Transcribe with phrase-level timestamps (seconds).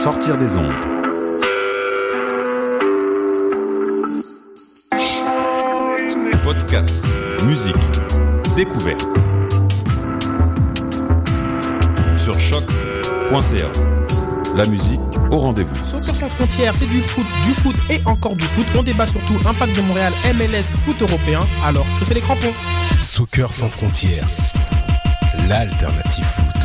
[0.00, 0.72] sortir des ondes.
[6.42, 6.96] Podcast,
[7.44, 7.76] musique,
[8.56, 9.06] découverte.
[12.16, 13.66] Sur choc.ca.
[14.56, 15.00] La musique
[15.30, 15.76] au rendez-vous.
[15.84, 18.68] Soccer sans frontières, c'est du foot, du foot et encore du foot.
[18.78, 21.40] On débat surtout impact de Montréal, MLS, foot européen.
[21.62, 22.54] Alors, chaussez les crampons.
[23.02, 24.26] Soccer sans frontières,
[25.46, 26.60] l'alternative foot.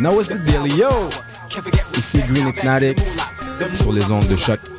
[0.00, 0.90] Now what's the deal, yo?
[1.96, 3.00] Ici Green Hypnotic
[3.74, 4.60] sur les ondes de choc.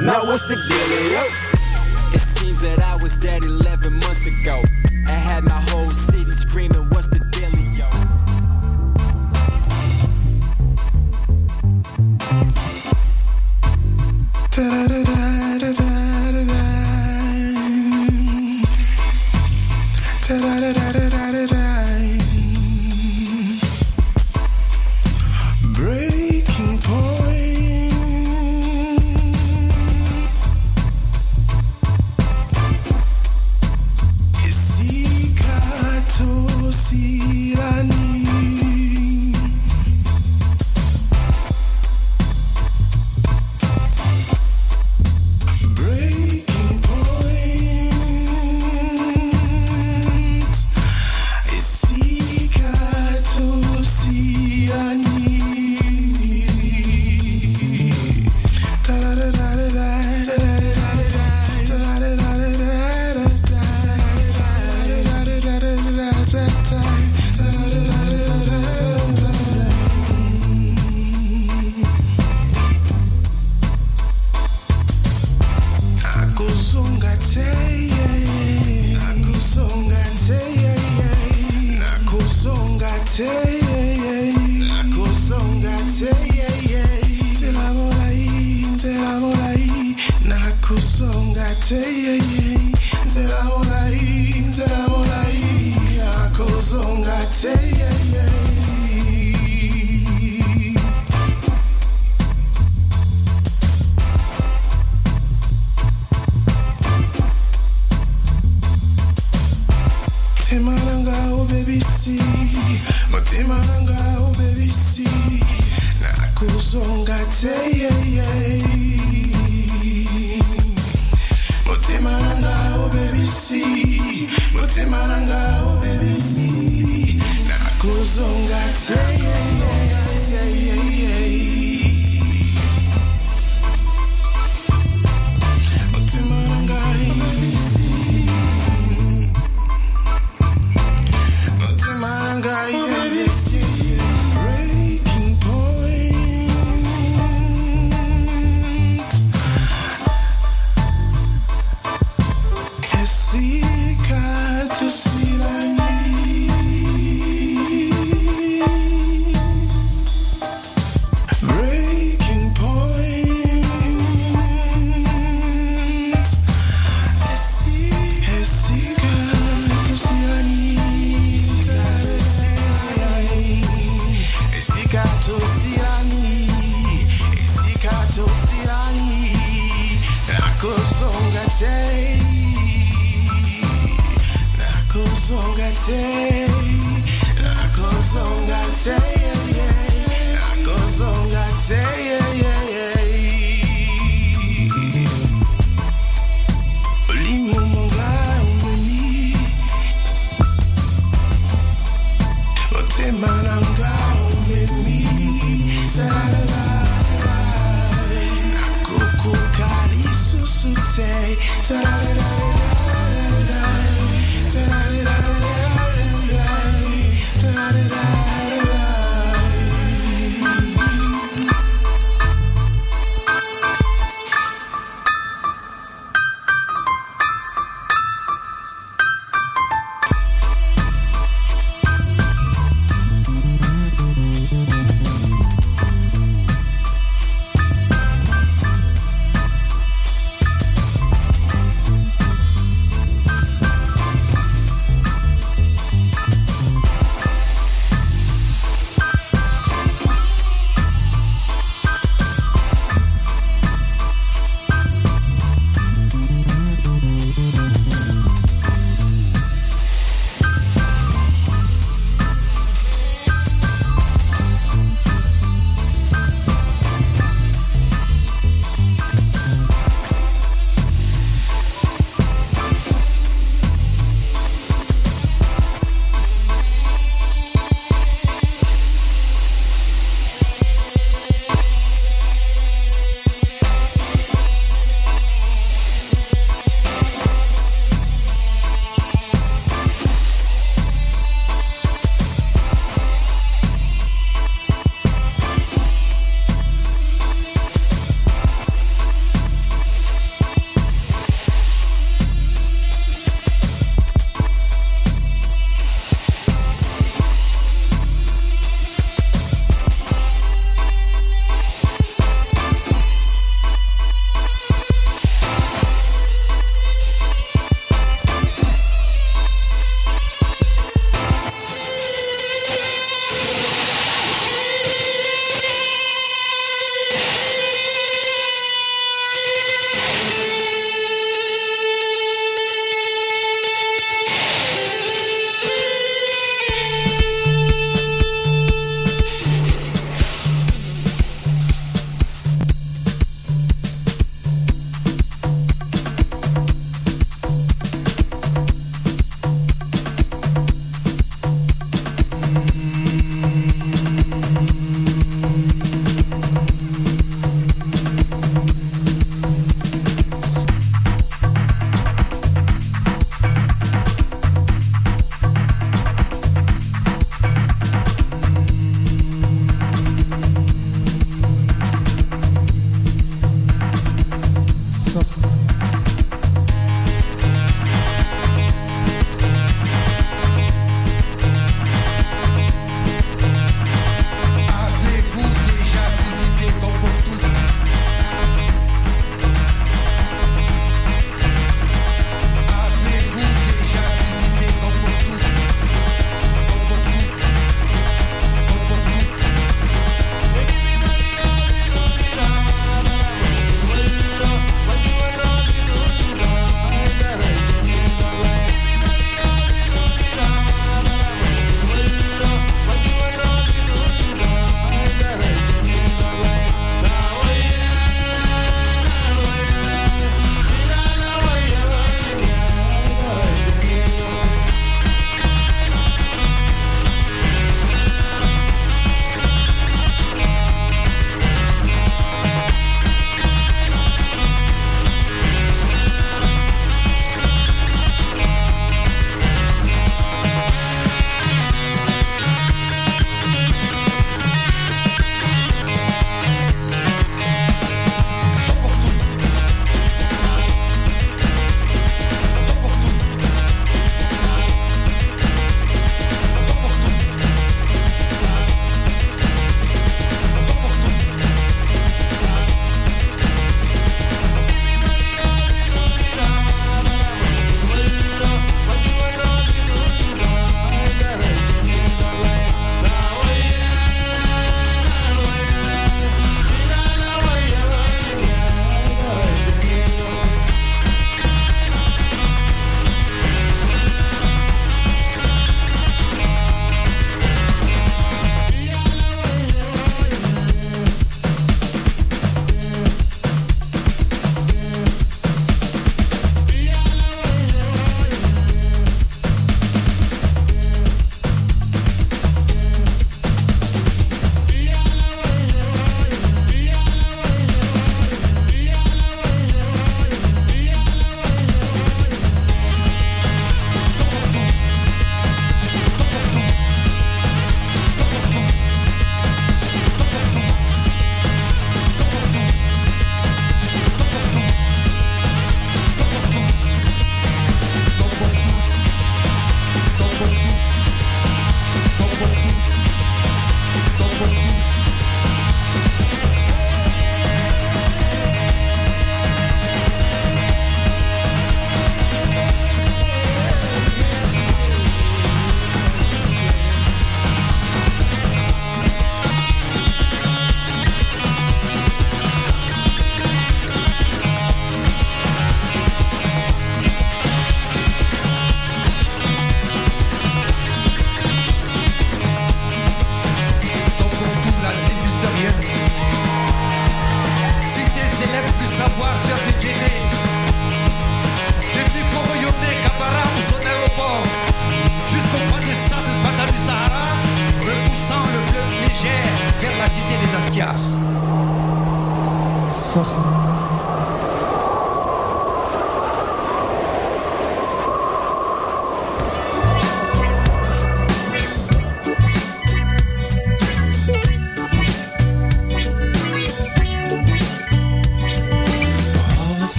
[0.00, 1.51] Now what's the deal, yo?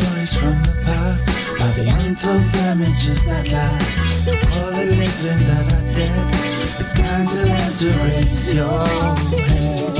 [0.00, 1.26] stories from the past
[1.58, 4.24] By the untold damages that last.
[4.24, 4.32] The
[5.00, 6.26] living that I did
[6.80, 8.80] It's time to learn to raise your
[9.48, 9.96] head.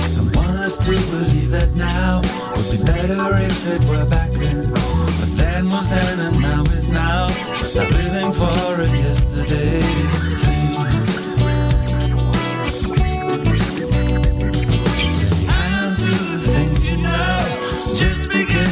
[0.00, 2.22] Someone has to believe that now
[2.56, 4.70] Would be better if it were back then.
[4.70, 7.28] But then was then and now is now.
[7.52, 9.82] Stop living for a yesterday.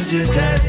[0.08, 0.67] is your daddy?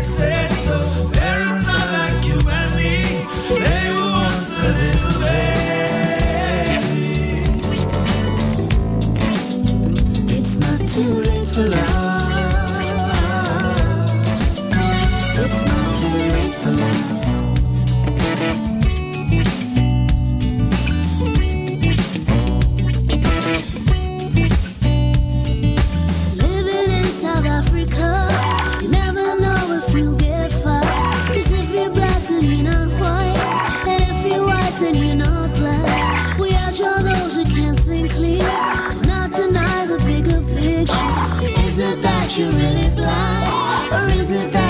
[42.40, 43.92] you really blind?
[43.92, 44.69] Or is it that?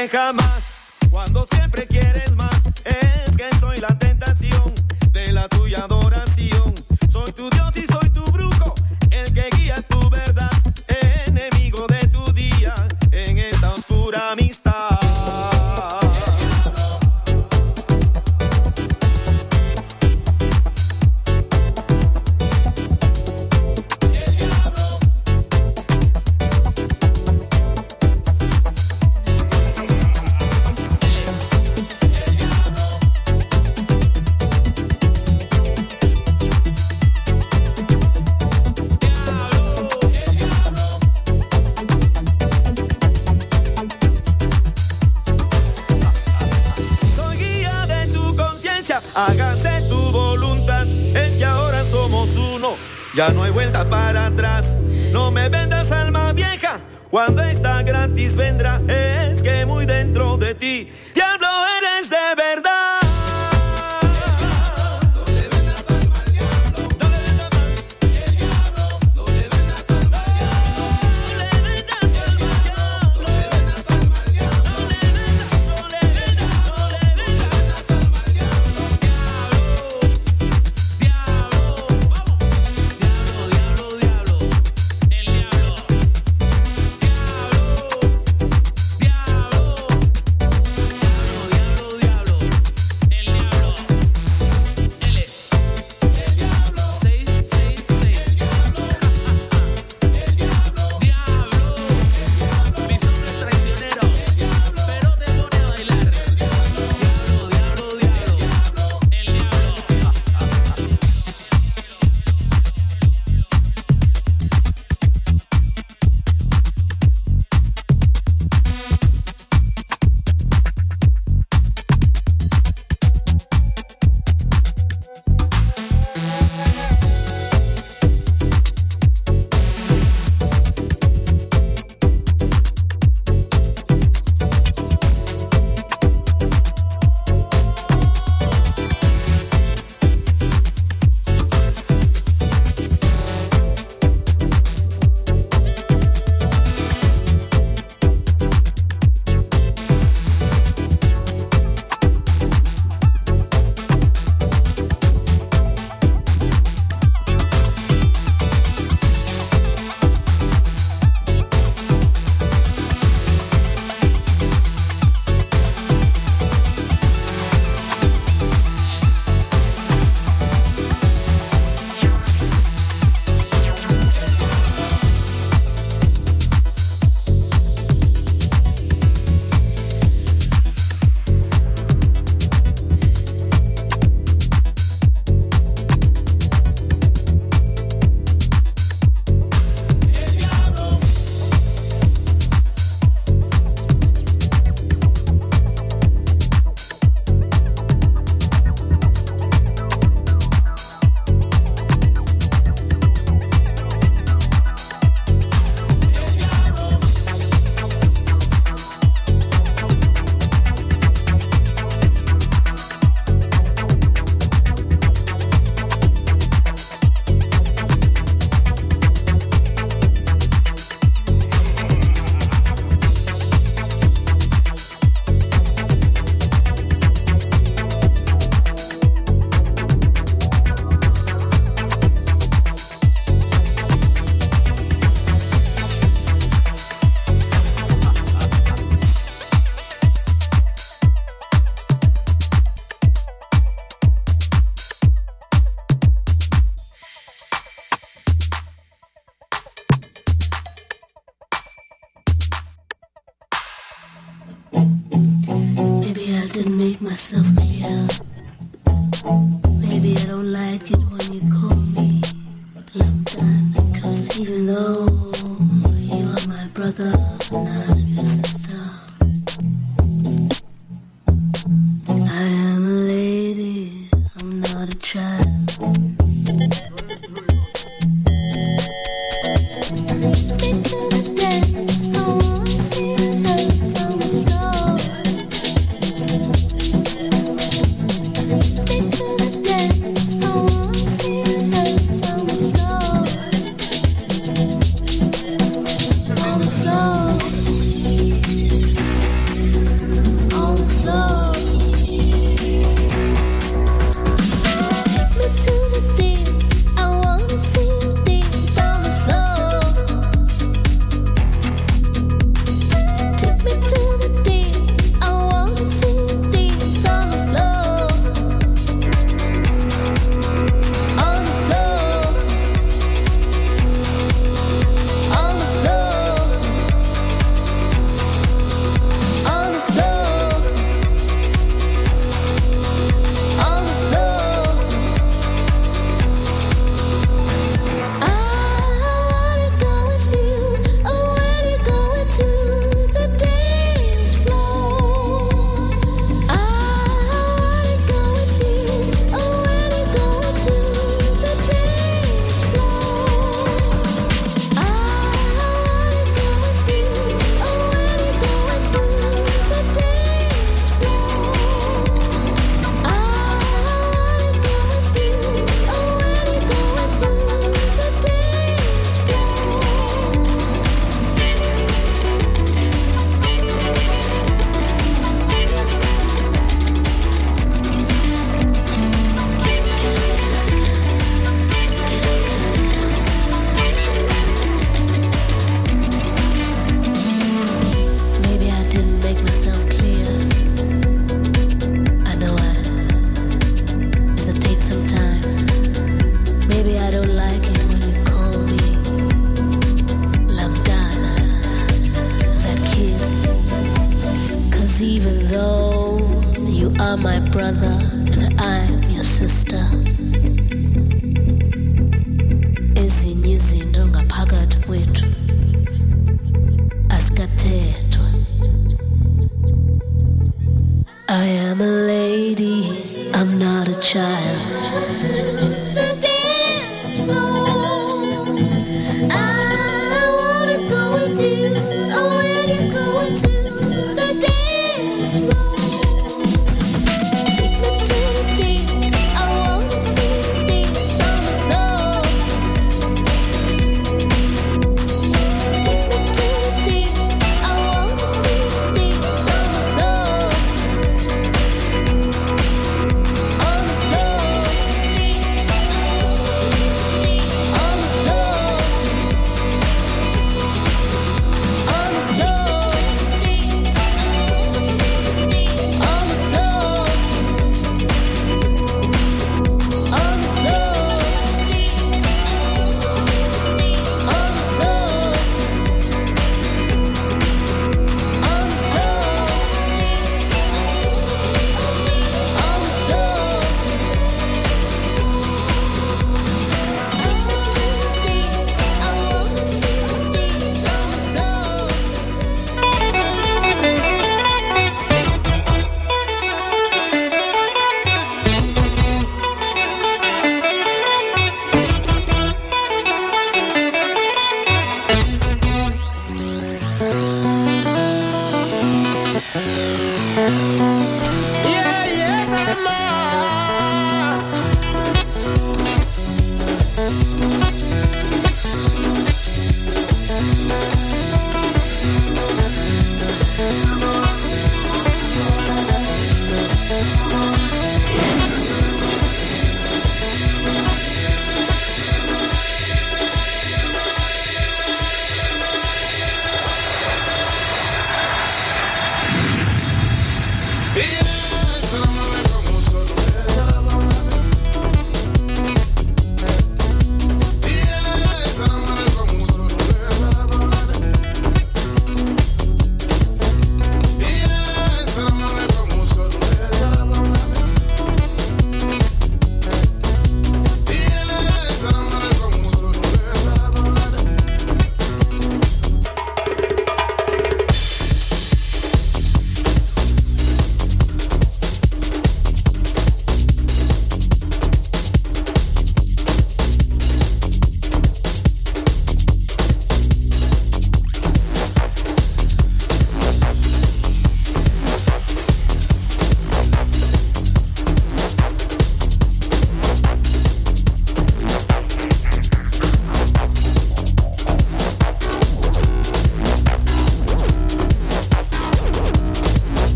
[0.00, 0.39] deja
[53.14, 54.76] Ya no hay vuelta para atrás.
[55.12, 56.80] No me vendas alma vieja.
[57.10, 58.80] Cuando está gratis vendrá.
[58.88, 60.88] Es que muy dentro de ti.
[61.14, 61.48] Diablo
[61.78, 62.99] eres de verdad.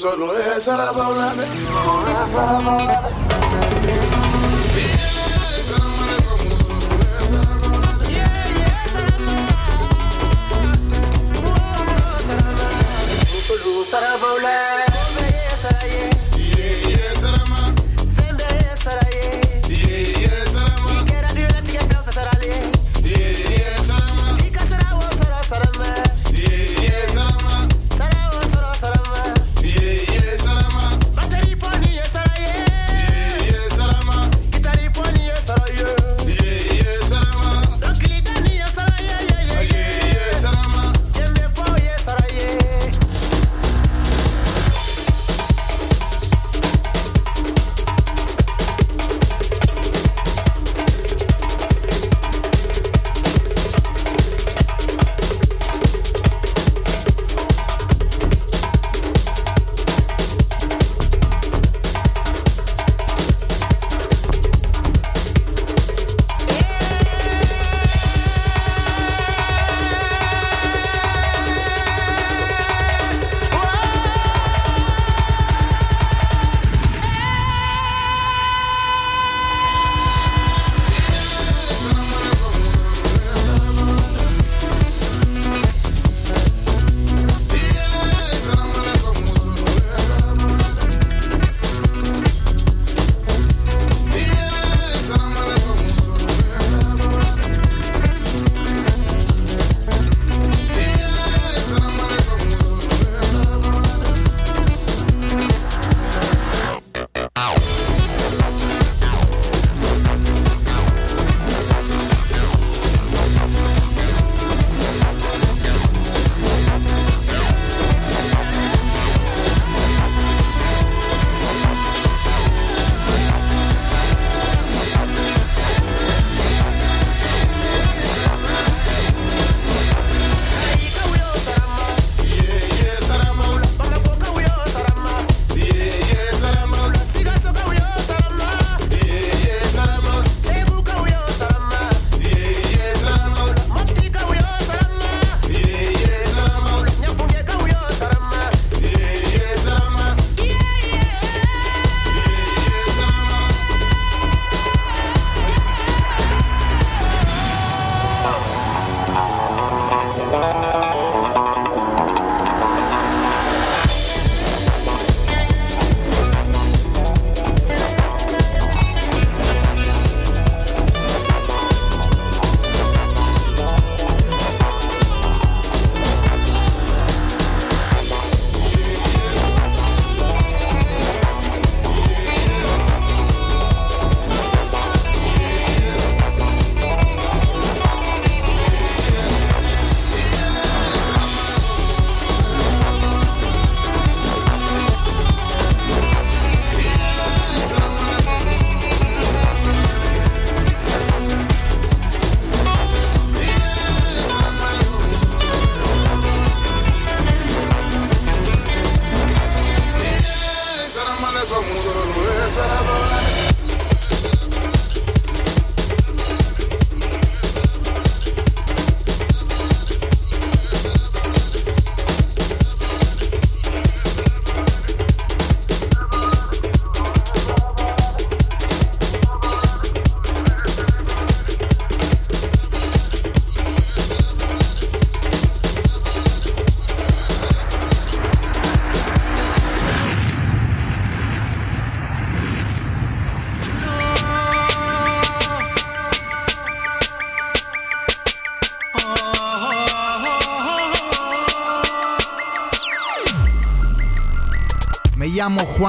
[0.00, 1.34] solo y Sarabaula.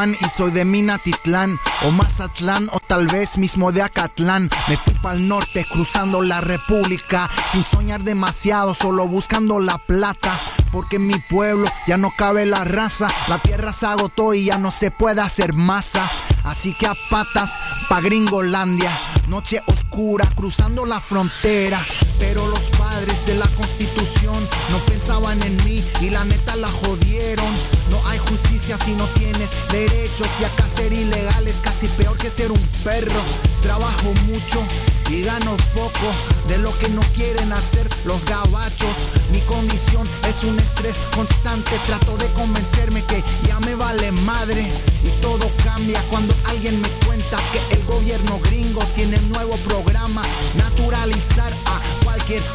[0.02, 4.49] Y soy de Minatitlán o Mazatlán o tal vez mismo de Acatlán.
[4.68, 10.41] Me fui para el norte cruzando la república sin soñar demasiado, solo buscando la plata.
[10.72, 14.58] Porque en mi pueblo ya no cabe la raza, la tierra se agotó y ya
[14.58, 16.10] no se puede hacer masa.
[16.45, 18.97] Así que a patas pa' Gringolandia,
[19.28, 21.86] noche oscura cruzando la frontera.
[22.18, 27.54] Pero los padres de la constitución no pensaban en mí y la neta la jodieron.
[27.92, 32.30] No hay justicia si no tienes derechos y acá ser ilegal es casi peor que
[32.30, 33.20] ser un perro.
[33.62, 34.66] Trabajo mucho
[35.10, 36.08] y gano poco
[36.48, 39.06] de lo que no quieren hacer los gabachos.
[39.30, 41.72] Mi condición es un estrés constante.
[41.86, 44.74] Trato de convencerme que ya me vale madre
[45.04, 50.22] y todo cambia cuando alguien me cuenta que el gobierno gringo tiene un nuevo programa.
[50.56, 51.82] Naturalizar a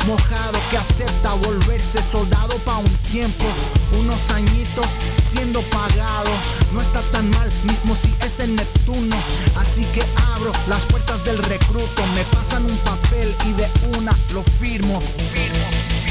[0.07, 3.45] mojado que acepta volverse soldado pa' un tiempo.
[3.93, 6.31] Unos añitos siendo pagado.
[6.73, 9.17] No está tan mal, mismo si es en Neptuno.
[9.57, 10.03] Así que
[10.35, 12.07] abro las puertas del recruto.
[12.15, 15.01] Me pasan un papel y de una lo firmo.
[15.33, 16.06] firmo.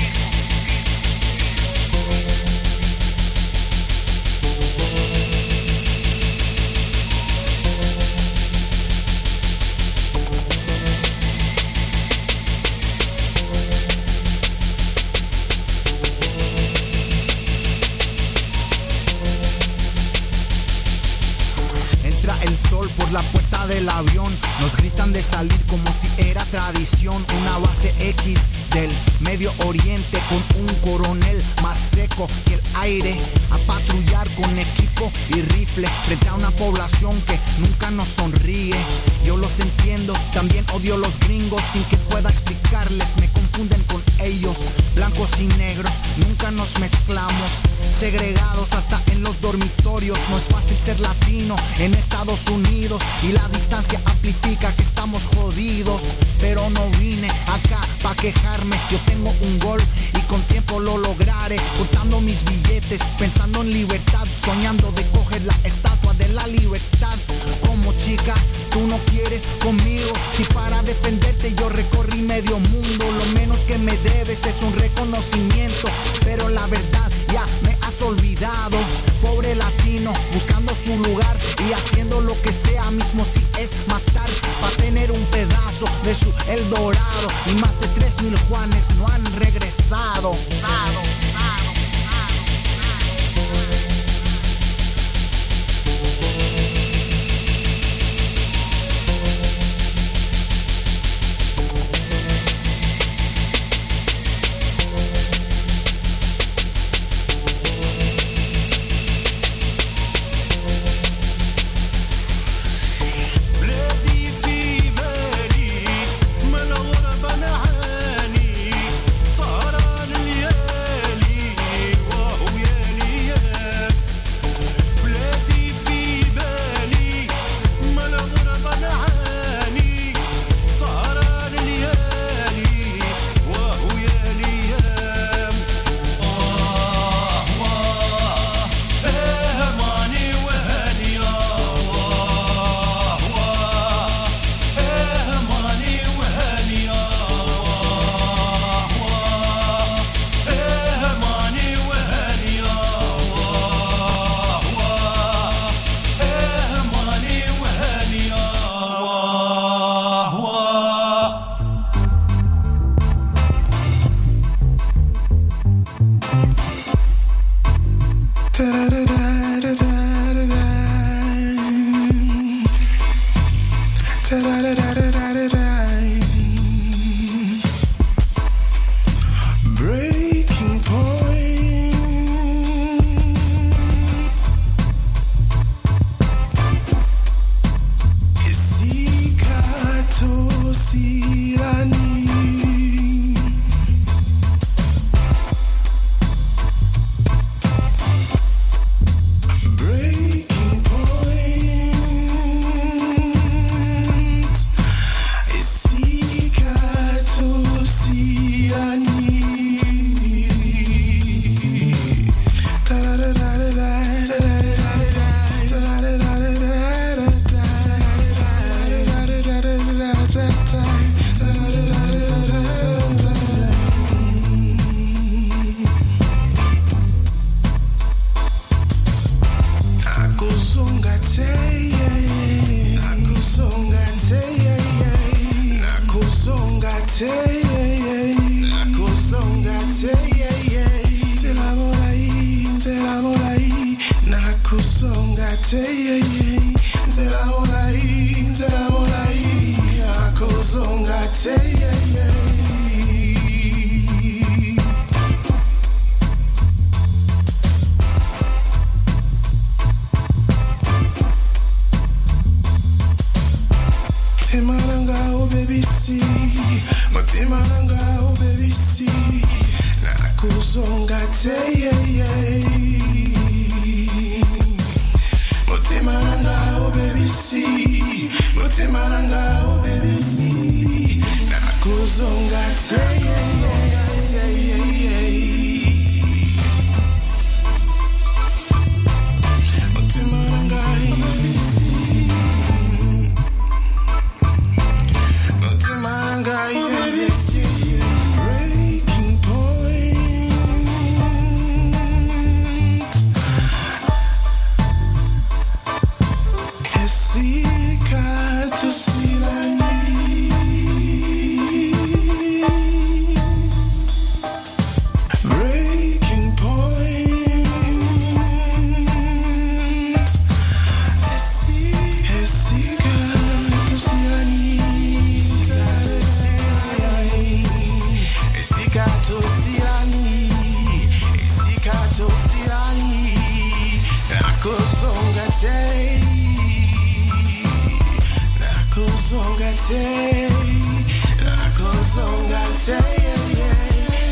[23.76, 24.38] Del avión.
[24.61, 27.26] Nos gritan de salir como si era tradición.
[27.41, 33.21] Una base X del Medio Oriente con un coronel más seco que el aire.
[33.51, 38.78] A patrullar con equipo y rifle frente a una población que nunca nos sonríe.
[39.26, 43.17] Yo los entiendo, también odio los gringos sin que pueda explicarles.
[43.19, 45.91] Me confunden con ellos, blancos y negros.
[46.17, 50.19] Nunca nos mezclamos, segregados hasta en los dormitorios.
[50.29, 56.09] No es fácil ser latino en Estados Unidos y la distancia amplifica que estamos jodidos.
[56.41, 58.77] Pero no vine acá pa' quejarme.
[58.91, 59.81] Yo tengo un gol
[60.17, 61.57] y con tiempo lo lograré.
[61.77, 67.17] Contando mis billetes, pensando en libertad, soñando de coger la estatua de la libertad.
[67.61, 68.33] Como chica,
[68.69, 70.11] tú no quieres conmigo.
[70.33, 75.87] Si para defenderte yo recorrí medio mundo, lo menos que me debes es un reconocimiento.
[76.23, 78.77] Pero la verdad ya me has olvidado.
[79.21, 81.37] Pobre latino, buscando su lugar
[81.67, 84.29] y haciendo lo que sea, mismo si es matar.
[84.61, 87.27] Para tener un pedazo de su El Dorado.
[87.47, 89.85] Y más de tres mil Juanes no han regresado.
[89.95, 91.74] Sado, sado.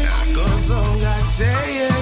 [0.05, 1.92] i go so i tell you